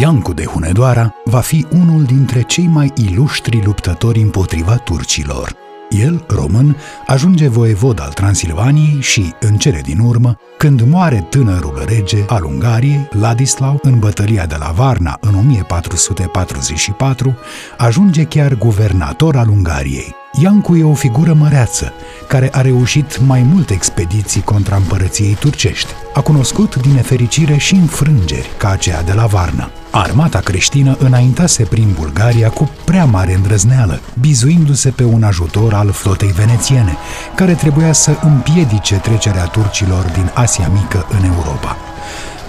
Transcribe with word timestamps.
Iancu 0.00 0.32
de 0.32 0.44
Hunedoara 0.44 1.14
va 1.24 1.40
fi 1.40 1.66
unul 1.70 2.04
dintre 2.04 2.42
cei 2.42 2.66
mai 2.66 2.92
iluștri 2.94 3.62
luptători 3.64 4.20
împotriva 4.20 4.76
turcilor. 4.76 5.56
El, 5.90 6.24
român, 6.28 6.76
ajunge 7.06 7.48
voievod 7.48 8.00
al 8.00 8.12
Transilvaniei 8.12 8.98
și, 9.00 9.34
în 9.40 9.56
cele 9.56 9.80
din 9.80 9.98
urmă, 9.98 10.38
când 10.58 10.88
moare 10.88 11.26
tânărul 11.30 11.82
rege 11.86 12.24
al 12.28 12.44
Ungariei, 12.44 13.08
Ladislau, 13.10 13.78
în 13.82 13.98
bătălia 13.98 14.46
de 14.46 14.56
la 14.58 14.70
Varna 14.70 15.18
în 15.20 15.34
1444, 15.34 17.36
ajunge 17.78 18.24
chiar 18.24 18.54
guvernator 18.54 19.36
al 19.36 19.48
Ungariei. 19.48 20.14
Iancu 20.42 20.76
e 20.76 20.84
o 20.84 20.94
figură 20.94 21.32
măreață, 21.32 21.92
care 22.28 22.48
a 22.52 22.60
reușit 22.60 23.20
mai 23.26 23.42
multe 23.42 23.72
expediții 23.72 24.42
contra 24.42 24.76
împărăției 24.76 25.34
turcești. 25.34 25.92
A 26.14 26.20
cunoscut 26.20 26.76
din 26.76 26.92
nefericire 26.92 27.56
și 27.56 27.74
înfrângeri, 27.74 28.50
ca 28.58 28.70
aceea 28.70 29.02
de 29.02 29.12
la 29.12 29.26
Varna. 29.26 29.70
Armata 29.96 30.38
creștină 30.38 30.96
înaintase 30.98 31.64
prin 31.64 31.94
Bulgaria 31.98 32.48
cu 32.48 32.70
prea 32.84 33.04
mare 33.04 33.34
îndrăzneală, 33.34 34.00
bizuindu-se 34.20 34.90
pe 34.90 35.04
un 35.04 35.22
ajutor 35.22 35.74
al 35.74 35.90
flotei 35.90 36.32
venețiene, 36.32 36.96
care 37.34 37.52
trebuia 37.52 37.92
să 37.92 38.16
împiedice 38.22 38.94
trecerea 38.94 39.44
turcilor 39.44 40.04
din 40.04 40.30
Asia 40.34 40.68
Mică 40.72 41.06
în 41.18 41.24
Europa. 41.24 41.76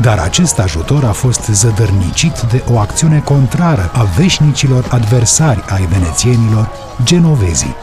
Dar 0.00 0.18
acest 0.18 0.58
ajutor 0.58 1.04
a 1.04 1.12
fost 1.12 1.44
zădărnicit 1.52 2.40
de 2.40 2.62
o 2.72 2.78
acțiune 2.78 3.18
contrară 3.18 3.90
a 3.92 4.02
veșnicilor 4.16 4.86
adversari 4.90 5.64
ai 5.68 5.86
venețienilor, 5.86 6.70
genovezii. 7.04 7.74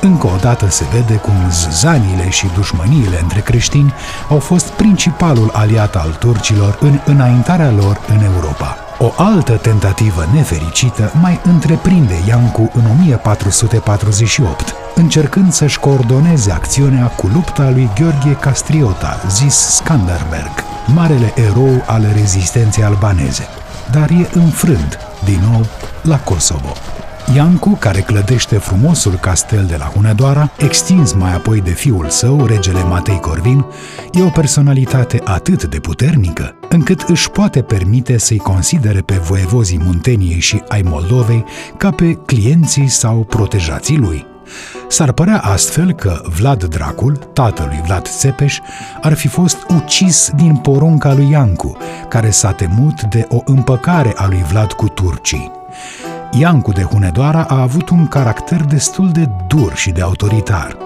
Încă 0.00 0.26
o 0.26 0.36
dată 0.40 0.68
se 0.68 0.84
vede 0.92 1.14
cum 1.14 1.34
zaniile 1.70 2.28
și 2.28 2.46
dușmăniile 2.54 3.18
între 3.22 3.40
creștini 3.40 3.94
au 4.28 4.38
fost 4.38 4.66
principalul 4.66 5.50
aliat 5.52 5.96
al 5.96 6.16
turcilor 6.18 6.78
în 6.80 7.00
înaintarea 7.04 7.70
lor 7.70 8.00
în 8.08 8.24
Europa. 8.34 8.76
O 9.00 9.12
altă 9.16 9.56
tentativă 9.56 10.28
nefericită 10.32 11.12
mai 11.20 11.40
întreprinde 11.44 12.14
Iancu 12.26 12.70
în 12.74 12.84
1448, 12.90 14.74
încercând 14.94 15.52
să-și 15.52 15.78
coordoneze 15.78 16.50
acțiunea 16.50 17.06
cu 17.06 17.26
lupta 17.26 17.70
lui 17.70 17.90
Gheorghe 17.94 18.36
Castriota, 18.40 19.20
zis 19.28 19.54
Skanderberg, 19.54 20.50
marele 20.94 21.32
erou 21.36 21.82
al 21.86 22.06
rezistenței 22.14 22.84
albaneze, 22.84 23.48
dar 23.90 24.10
e 24.10 24.28
înfrânt 24.32 24.98
din 25.24 25.40
nou 25.50 25.66
la 26.02 26.18
Kosovo. 26.18 26.72
Iancu, 27.34 27.68
care 27.68 28.00
clădește 28.00 28.58
frumosul 28.58 29.12
castel 29.12 29.64
de 29.64 29.76
la 29.76 29.84
Hunedoara, 29.84 30.50
extins 30.58 31.12
mai 31.12 31.34
apoi 31.34 31.60
de 31.60 31.70
fiul 31.70 32.08
său, 32.08 32.46
regele 32.46 32.82
Matei 32.82 33.20
Corvin, 33.20 33.64
e 34.12 34.22
o 34.22 34.28
personalitate 34.28 35.20
atât 35.24 35.64
de 35.64 35.78
puternică, 35.78 36.54
încât 36.68 37.00
își 37.00 37.30
poate 37.30 37.62
permite 37.62 38.18
să-i 38.18 38.38
considere 38.38 39.00
pe 39.00 39.14
voievozii 39.14 39.80
Munteniei 39.84 40.40
și 40.40 40.62
ai 40.68 40.82
Moldovei 40.82 41.44
ca 41.76 41.90
pe 41.90 42.12
clienții 42.26 42.88
sau 42.88 43.24
protejații 43.24 43.96
lui. 43.96 44.26
S-ar 44.88 45.12
părea 45.12 45.38
astfel 45.38 45.92
că 45.92 46.22
Vlad 46.38 46.64
Dracul, 46.64 47.12
tatălui 47.32 47.82
Vlad 47.84 48.06
Țepeș, 48.06 48.58
ar 49.00 49.12
fi 49.14 49.28
fost 49.28 49.66
ucis 49.68 50.30
din 50.34 50.56
porunca 50.56 51.14
lui 51.14 51.30
Iancu, 51.30 51.76
care 52.08 52.30
s-a 52.30 52.52
temut 52.52 53.02
de 53.02 53.26
o 53.28 53.40
împăcare 53.44 54.12
a 54.16 54.26
lui 54.28 54.44
Vlad 54.48 54.72
cu 54.72 54.88
turcii. 54.88 55.50
Iancu 56.32 56.72
de 56.72 56.82
Hunedoara 56.82 57.42
a 57.42 57.60
avut 57.60 57.88
un 57.88 58.06
caracter 58.06 58.64
destul 58.64 59.10
de 59.10 59.28
dur 59.48 59.74
și 59.74 59.90
de 59.90 60.00
autoritar. 60.00 60.76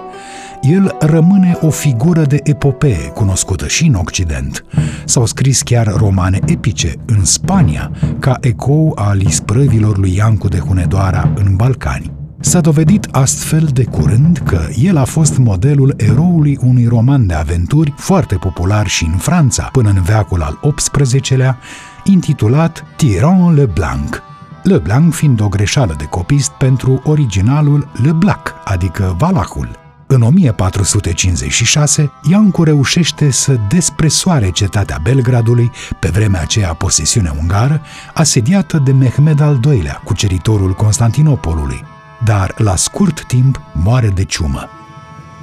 El 0.61 0.95
rămâne 0.99 1.57
o 1.61 1.69
figură 1.69 2.21
de 2.21 2.39
epopee 2.43 3.07
cunoscută 3.13 3.67
și 3.67 3.85
în 3.85 3.93
Occident. 3.93 4.65
S-au 5.05 5.25
scris 5.25 5.61
chiar 5.61 5.87
romane 5.87 6.39
epice 6.45 6.93
în 7.05 7.25
Spania, 7.25 7.91
ca 8.19 8.37
ecou 8.41 8.91
al 8.95 9.21
isprăvilor 9.21 9.97
lui 9.97 10.15
Iancu 10.15 10.47
de 10.47 10.57
Hunedoara 10.57 11.31
în 11.35 11.55
Balcani. 11.55 12.11
S-a 12.39 12.59
dovedit 12.59 13.07
astfel 13.11 13.69
de 13.73 13.83
curând 13.83 14.41
că 14.45 14.67
el 14.75 14.97
a 14.97 15.03
fost 15.03 15.37
modelul 15.37 15.93
eroului 15.97 16.57
unui 16.61 16.85
roman 16.85 17.27
de 17.27 17.33
aventuri 17.33 17.93
foarte 17.97 18.35
popular 18.35 18.87
și 18.87 19.03
în 19.03 19.17
Franța 19.17 19.69
până 19.71 19.89
în 19.89 20.01
veacul 20.01 20.41
al 20.41 20.73
XVIII-lea, 20.75 21.57
intitulat 22.03 22.85
Tyran 22.95 23.53
le 23.53 23.65
Blanc, 23.65 24.23
Leblanc 24.63 25.13
fiind 25.13 25.41
o 25.41 25.47
greșeală 25.47 25.95
de 25.97 26.05
copist 26.05 26.51
pentru 26.51 27.01
originalul 27.03 27.87
Leblac, 28.03 28.53
adică 28.63 29.15
Valahul. 29.17 29.69
În 30.07 30.21
1456, 30.21 32.11
Iancu 32.29 32.63
reușește 32.63 33.31
să 33.31 33.59
despresoare 33.69 34.49
cetatea 34.49 34.99
Belgradului, 35.03 35.71
pe 35.99 36.07
vremea 36.07 36.41
aceea 36.41 36.73
posesiune 36.73 37.33
ungară, 37.39 37.81
asediată 38.13 38.77
de 38.77 38.91
Mehmed 38.91 39.39
al 39.39 39.59
II-lea, 39.65 40.01
cuceritorul 40.03 40.73
Constantinopolului, 40.73 41.83
dar 42.23 42.53
la 42.57 42.75
scurt 42.75 43.25
timp 43.25 43.61
moare 43.73 44.07
de 44.07 44.23
ciumă. 44.23 44.69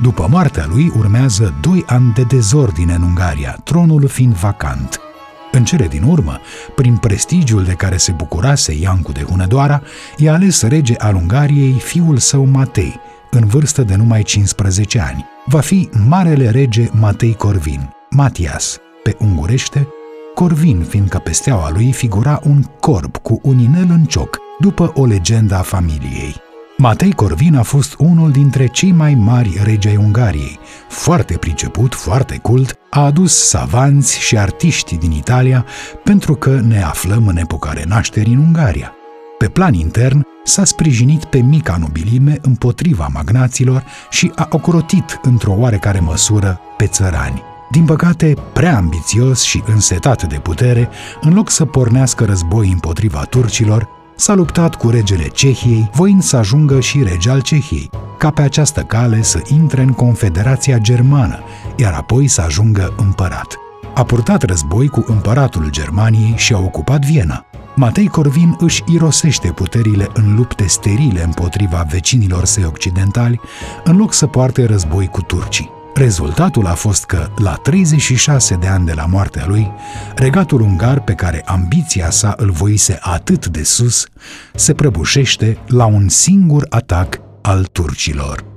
După 0.03 0.26
moartea 0.30 0.66
lui 0.69 0.92
urmează 0.97 1.54
doi 1.60 1.84
ani 1.86 2.12
de 2.12 2.22
dezordine 2.22 2.94
în 2.94 3.03
Ungaria, 3.03 3.56
tronul 3.64 4.09
fiind 4.09 4.34
vacant– 4.34 5.00
în 5.53 5.65
cele 5.65 5.87
din 5.87 6.03
urmă, 6.03 6.41
prin 6.75 6.97
prestigiul 6.97 7.65
de 7.65 7.72
care 7.72 7.97
se 7.97 8.12
bucurase 8.12 8.72
Iancu 8.72 9.12
de 9.12 9.22
Hunedoara, 9.22 9.83
i-a 10.16 10.33
ales 10.33 10.62
rege 10.62 10.94
al 10.99 11.15
Ungariei 11.15 11.72
fiul 11.72 12.19
său 12.19 12.44
Matei, 12.44 13.00
în 13.31 13.47
vârstă 13.47 13.83
de 13.83 13.94
numai 13.94 14.22
15 14.22 15.00
ani. 15.00 15.27
Va 15.44 15.60
fi 15.60 15.89
marele 16.09 16.50
rege 16.50 16.89
Matei 16.93 17.34
Corvin, 17.34 17.91
Matias, 18.10 18.78
pe 19.03 19.16
ungurește, 19.19 19.89
Corvin, 20.34 20.83
fiindcă 20.83 21.19
pe 21.19 21.33
steaua 21.33 21.71
lui 21.71 21.93
figura 21.93 22.41
un 22.44 22.62
corb 22.81 23.16
cu 23.16 23.41
un 23.43 23.59
inel 23.59 23.87
în 23.89 24.05
cioc, 24.05 24.39
după 24.59 24.93
o 24.94 25.05
legendă 25.05 25.55
a 25.55 25.62
familiei. 25.62 26.50
Matei 26.80 27.12
Corvin 27.12 27.56
a 27.56 27.62
fost 27.62 27.94
unul 27.98 28.30
dintre 28.30 28.66
cei 28.66 28.92
mai 28.92 29.14
mari 29.14 29.60
regi 29.62 29.88
ai 29.88 29.96
Ungariei. 29.96 30.58
Foarte 30.88 31.36
priceput, 31.36 31.94
foarte 31.94 32.38
cult, 32.42 32.78
a 32.91 33.04
adus 33.04 33.48
savanți 33.48 34.20
și 34.20 34.38
artiști 34.38 34.96
din 34.96 35.10
Italia 35.10 35.66
pentru 36.04 36.34
că 36.34 36.60
ne 36.60 36.82
aflăm 36.82 37.26
în 37.26 37.36
epoca 37.36 37.72
renașterii 37.72 38.32
în 38.32 38.38
Ungaria. 38.38 38.94
Pe 39.38 39.48
plan 39.48 39.74
intern, 39.74 40.26
s-a 40.44 40.64
sprijinit 40.64 41.24
pe 41.24 41.38
mica 41.38 41.76
nobilime 41.76 42.38
împotriva 42.42 43.08
magnaților 43.12 43.84
și 44.10 44.32
a 44.34 44.48
ocrotit 44.50 45.20
într-o 45.22 45.54
oarecare 45.58 46.00
măsură 46.00 46.60
pe 46.76 46.86
țărani. 46.86 47.42
Din 47.70 47.84
păcate, 47.84 48.34
prea 48.52 48.76
ambițios 48.76 49.42
și 49.42 49.62
însetat 49.66 50.28
de 50.28 50.36
putere, 50.36 50.88
în 51.20 51.34
loc 51.34 51.50
să 51.50 51.64
pornească 51.64 52.24
război 52.24 52.70
împotriva 52.70 53.24
turcilor, 53.24 53.88
s-a 54.20 54.34
luptat 54.34 54.75
cu 54.75 54.91
regele 54.91 55.28
Cehiei, 55.28 55.91
voind 55.94 56.22
să 56.22 56.36
ajungă 56.36 56.81
și 56.81 57.03
rege 57.03 57.31
al 57.31 57.41
Cehiei, 57.41 57.91
ca 58.19 58.31
pe 58.31 58.42
această 58.42 58.81
cale 58.81 59.22
să 59.22 59.42
intre 59.47 59.82
în 59.82 59.92
Confederația 59.92 60.78
Germană, 60.78 61.38
iar 61.76 61.92
apoi 61.92 62.26
să 62.26 62.41
ajungă 62.41 62.94
împărat. 62.97 63.59
A 63.94 64.04
purtat 64.04 64.42
război 64.42 64.88
cu 64.88 65.04
împăratul 65.06 65.70
Germaniei 65.70 66.34
și 66.36 66.53
a 66.53 66.59
ocupat 66.59 67.04
Viena. 67.04 67.44
Matei 67.76 68.09
Corvin 68.09 68.56
își 68.59 68.82
irosește 68.86 69.50
puterile 69.50 70.09
în 70.12 70.34
lupte 70.34 70.66
sterile 70.66 71.22
împotriva 71.22 71.86
vecinilor 71.91 72.44
săi 72.44 72.64
occidentali, 72.64 73.41
în 73.84 73.97
loc 73.97 74.12
să 74.12 74.26
poarte 74.26 74.64
război 74.64 75.06
cu 75.06 75.22
turcii. 75.22 75.79
Rezultatul 76.00 76.66
a 76.66 76.75
fost 76.75 77.05
că, 77.05 77.28
la 77.37 77.55
36 77.55 78.55
de 78.55 78.66
ani 78.66 78.87
de 78.87 78.93
la 78.93 79.06
moartea 79.06 79.47
lui, 79.47 79.72
regatul 80.15 80.61
ungar 80.61 81.00
pe 81.00 81.12
care 81.12 81.43
ambiția 81.47 82.11
sa 82.11 82.34
îl 82.37 82.50
voise 82.50 82.99
atât 83.00 83.47
de 83.47 83.62
sus, 83.62 84.06
se 84.55 84.75
prăbușește 84.75 85.59
la 85.66 85.84
un 85.84 86.09
singur 86.09 86.66
atac 86.69 87.21
al 87.43 87.65
turcilor. 87.65 88.50